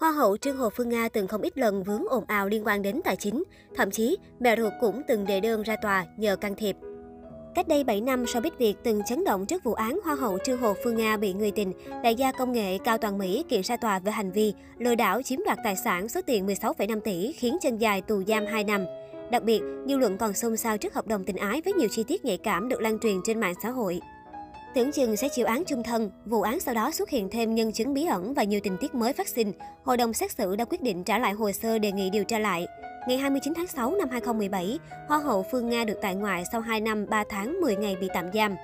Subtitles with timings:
[0.00, 2.82] Hoa hậu Trương Hồ Phương Nga từng không ít lần vướng ồn ào liên quan
[2.82, 3.44] đến tài chính,
[3.76, 6.76] thậm chí mẹ ruột cũng từng đề đơn ra tòa nhờ can thiệp.
[7.54, 10.60] Cách đây 7 năm, showbiz Việt từng chấn động trước vụ án Hoa hậu Trương
[10.60, 13.76] Hồ Phương Nga bị người tình, đại gia công nghệ Cao Toàn Mỹ kiện ra
[13.76, 17.56] tòa về hành vi lừa đảo chiếm đoạt tài sản số tiền 16,5 tỷ khiến
[17.62, 18.84] chân dài tù giam 2 năm.
[19.30, 22.04] Đặc biệt, dư luận còn xôn xao trước hợp đồng tình ái với nhiều chi
[22.08, 24.00] tiết nhạy cảm được lan truyền trên mạng xã hội.
[24.74, 27.72] Tưởng chừng sẽ chịu án chung thân, vụ án sau đó xuất hiện thêm nhân
[27.72, 29.52] chứng bí ẩn và nhiều tình tiết mới phát sinh.
[29.84, 32.38] Hội đồng xét xử đã quyết định trả lại hồ sơ đề nghị điều tra
[32.38, 32.66] lại.
[33.08, 36.80] Ngày 29 tháng 6 năm 2017, Hoa hậu Phương Nga được tại ngoại sau 2
[36.80, 38.56] năm 3 tháng 10 ngày bị tạm giam.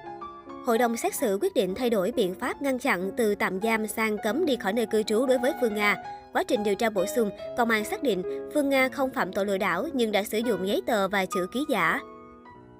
[0.66, 3.86] Hội đồng xét xử quyết định thay đổi biện pháp ngăn chặn từ tạm giam
[3.86, 5.96] sang cấm đi khỏi nơi cư trú đối với Phương Nga.
[6.32, 8.22] Quá trình điều tra bổ sung, công an xác định
[8.54, 11.46] Phương Nga không phạm tội lừa đảo nhưng đã sử dụng giấy tờ và chữ
[11.52, 12.00] ký giả.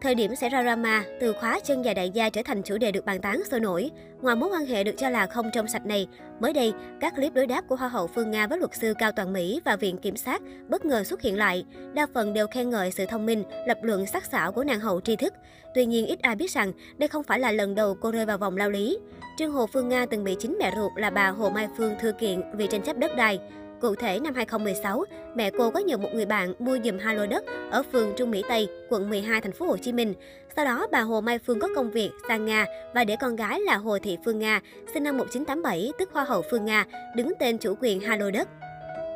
[0.01, 2.93] Thời điểm xảy ra drama, từ khóa chân dài đại gia trở thành chủ đề
[2.93, 3.91] được bàn tán sôi nổi.
[4.23, 6.09] Ngoài mối quan hệ được cho là không trong sạch này,
[6.41, 9.13] mới đây, các clip đối đáp của Hoa hậu Phương Nga với luật sư Cao
[9.13, 11.65] Toàn Mỹ và Viện Kiểm sát bất ngờ xuất hiện lại.
[11.95, 15.01] Đa phần đều khen ngợi sự thông minh, lập luận sắc sảo của nàng hậu
[15.01, 15.35] tri thức.
[15.75, 18.39] Tuy nhiên, ít ai biết rằng đây không phải là lần đầu cô rơi vào
[18.39, 18.99] vòng lao lý.
[19.39, 22.13] Trương Hồ Phương Nga từng bị chính mẹ ruột là bà Hồ Mai Phương thư
[22.13, 23.41] kiện vì tranh chấp đất đai.
[23.81, 27.27] Cụ thể, năm 2016, mẹ cô có nhờ một người bạn mua giùm hai lô
[27.27, 30.15] đất ở phường Trung Mỹ Tây, quận 12, thành phố Hồ Chí Minh.
[30.57, 33.61] Sau đó, bà Hồ Mai Phương có công việc sang Nga và để con gái
[33.61, 34.61] là Hồ Thị Phương Nga,
[34.95, 36.85] sinh năm 1987, tức Hoa hậu Phương Nga,
[37.17, 38.49] đứng tên chủ quyền hai lô đất.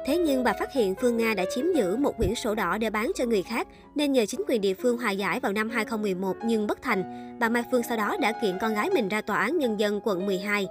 [0.06, 2.90] Thế nhưng bà phát hiện Phương Nga đã chiếm giữ một quyển sổ đỏ để
[2.90, 6.36] bán cho người khác, nên nhờ chính quyền địa phương hòa giải vào năm 2011
[6.44, 7.36] nhưng bất thành.
[7.40, 10.00] Bà Mai Phương sau đó đã kiện con gái mình ra tòa án nhân dân
[10.04, 10.66] quận 12.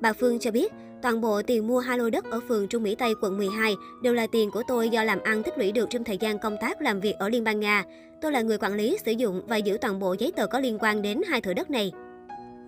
[0.00, 2.94] Bà Phương cho biết, toàn bộ tiền mua hai lô đất ở phường Trung Mỹ
[2.94, 6.04] Tây, quận 12 đều là tiền của tôi do làm ăn tích lũy được trong
[6.04, 7.84] thời gian công tác làm việc ở Liên bang Nga.
[8.20, 10.78] Tôi là người quản lý, sử dụng và giữ toàn bộ giấy tờ có liên
[10.80, 11.92] quan đến hai thửa đất này.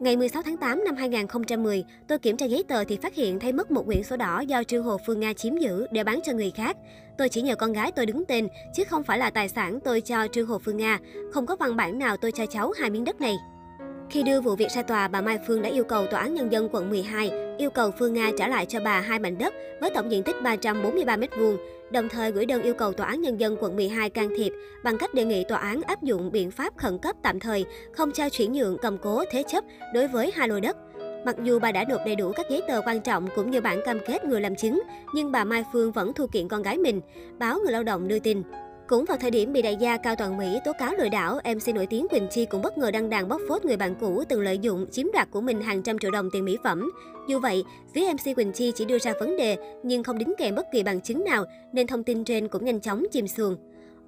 [0.00, 3.52] Ngày 16 tháng 8 năm 2010, tôi kiểm tra giấy tờ thì phát hiện thấy
[3.52, 6.32] mất một quyển sổ đỏ do Trương Hồ Phương Nga chiếm giữ để bán cho
[6.32, 6.76] người khác.
[7.18, 10.00] Tôi chỉ nhờ con gái tôi đứng tên, chứ không phải là tài sản tôi
[10.00, 10.98] cho Trương Hồ Phương Nga.
[11.32, 13.36] Không có văn bản nào tôi cho cháu hai miếng đất này.
[14.12, 16.52] Khi đưa vụ việc ra tòa, bà Mai Phương đã yêu cầu Tòa án Nhân
[16.52, 19.90] dân quận 12 yêu cầu Phương Nga trả lại cho bà hai mảnh đất với
[19.94, 21.56] tổng diện tích 343 m2,
[21.90, 24.52] đồng thời gửi đơn yêu cầu Tòa án Nhân dân quận 12 can thiệp
[24.84, 28.12] bằng cách đề nghị tòa án áp dụng biện pháp khẩn cấp tạm thời, không
[28.12, 29.64] cho chuyển nhượng cầm cố thế chấp
[29.94, 30.76] đối với hai lô đất.
[31.26, 33.80] Mặc dù bà đã nộp đầy đủ các giấy tờ quan trọng cũng như bản
[33.84, 34.82] cam kết người làm chứng,
[35.14, 37.00] nhưng bà Mai Phương vẫn thu kiện con gái mình.
[37.38, 38.42] Báo Người Lao động đưa tin.
[38.92, 41.74] Cũng vào thời điểm bị đại gia Cao Toàn Mỹ tố cáo lừa đảo, MC
[41.74, 44.40] nổi tiếng Quỳnh Chi cũng bất ngờ đăng đàn bóc phốt người bạn cũ từng
[44.40, 46.90] lợi dụng chiếm đoạt của mình hàng trăm triệu đồng tiền mỹ phẩm.
[47.28, 47.64] Dù vậy,
[47.94, 50.82] phía MC Quỳnh Chi chỉ đưa ra vấn đề nhưng không đính kèm bất kỳ
[50.82, 53.56] bằng chứng nào nên thông tin trên cũng nhanh chóng chìm xuồng.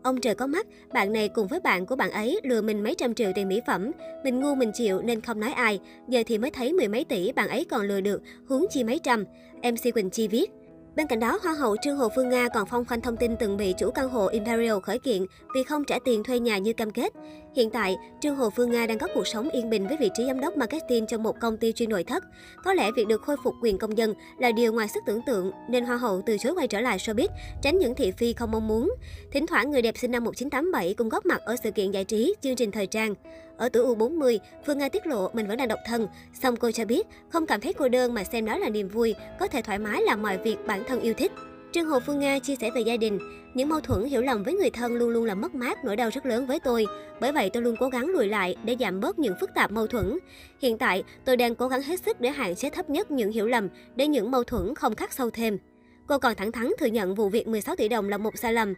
[0.03, 2.95] Ông trời có mắt, bạn này cùng với bạn của bạn ấy lừa mình mấy
[2.95, 3.91] trăm triệu tiền mỹ phẩm.
[4.25, 5.81] Mình ngu mình chịu nên không nói ai.
[6.09, 8.99] Giờ thì mới thấy mười mấy tỷ bạn ấy còn lừa được, huống chi mấy
[8.99, 9.25] trăm.
[9.63, 10.51] MC Quỳnh Chi viết.
[10.97, 13.57] Bên cạnh đó, Hoa hậu Trương Hồ Phương Nga còn phong khoanh thông tin từng
[13.57, 15.23] bị chủ căn hộ Imperial khởi kiện
[15.55, 17.13] vì không trả tiền thuê nhà như cam kết.
[17.57, 20.27] Hiện tại, Trương Hồ Phương Nga đang có cuộc sống yên bình với vị trí
[20.27, 22.25] giám đốc marketing trong một công ty chuyên nội thất.
[22.65, 25.51] Có lẽ việc được khôi phục quyền công dân là điều ngoài sức tưởng tượng,
[25.69, 27.29] nên Hoa hậu từ chối quay trở lại showbiz,
[27.63, 28.95] tránh những thị phi không mong muốn.
[29.33, 32.35] Thỉnh thoảng, người đẹp sinh năm 1987 cũng góp mặt ở sự kiện giải trí,
[32.41, 33.15] chương trình thời trang.
[33.57, 36.07] Ở tuổi U40, Phương Nga tiết lộ mình vẫn đang độc thân.
[36.43, 39.15] Song cô cho biết, không cảm thấy cô đơn mà xem đó là niềm vui,
[39.41, 41.33] có thể thoải mái làm mọi việc bản thân yêu thích.
[41.73, 43.19] Trương Hồ Phương Nga chia sẻ về gia đình,
[43.55, 46.11] những mâu thuẫn hiểu lầm với người thân luôn luôn là mất mát, nỗi đau
[46.11, 46.87] rất lớn với tôi.
[47.21, 49.87] Bởi vậy tôi luôn cố gắng lùi lại để giảm bớt những phức tạp mâu
[49.87, 50.19] thuẫn.
[50.63, 53.47] Hiện tại, tôi đang cố gắng hết sức để hạn chế thấp nhất những hiểu
[53.47, 55.59] lầm, để những mâu thuẫn không khắc sâu thêm.
[56.07, 58.75] Cô còn thẳng thắn thừa nhận vụ việc 16 tỷ đồng là một sai lầm.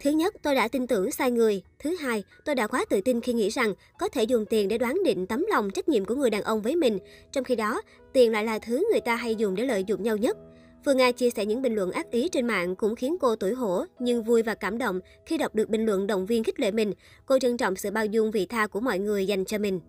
[0.00, 1.62] Thứ nhất, tôi đã tin tưởng sai người.
[1.78, 4.78] Thứ hai, tôi đã quá tự tin khi nghĩ rằng có thể dùng tiền để
[4.78, 6.98] đoán định tấm lòng trách nhiệm của người đàn ông với mình.
[7.32, 10.16] Trong khi đó, tiền lại là thứ người ta hay dùng để lợi dụng nhau
[10.16, 10.36] nhất.
[10.84, 13.54] Phương Nga chia sẻ những bình luận ác ý trên mạng cũng khiến cô tủi
[13.54, 16.70] hổ, nhưng vui và cảm động khi đọc được bình luận động viên khích lệ
[16.70, 16.92] mình.
[17.26, 19.80] Cô trân trọng sự bao dung vị tha của mọi người dành cho mình.